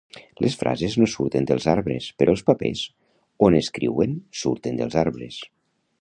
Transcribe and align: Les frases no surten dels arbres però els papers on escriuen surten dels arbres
Les 0.43 0.55
frases 0.61 0.95
no 1.01 1.07
surten 1.15 1.49
dels 1.51 1.67
arbres 1.73 2.07
però 2.23 2.35
els 2.37 2.43
papers 2.49 2.81
on 3.49 3.59
escriuen 3.63 4.17
surten 4.45 4.81
dels 4.81 4.99
arbres 5.07 5.39